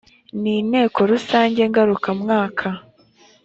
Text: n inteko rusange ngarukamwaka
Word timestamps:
n 0.41 0.43
inteko 0.59 0.99
rusange 1.11 1.61
ngarukamwaka 1.69 2.67